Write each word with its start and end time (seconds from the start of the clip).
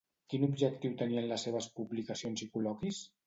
Quin 0.33 0.45
objectiu 0.45 0.95
tenien 1.01 1.27
les 1.33 1.45
seves 1.47 1.69
publicacions 1.81 2.45
i 2.47 2.51
col·loquis? 2.57 3.07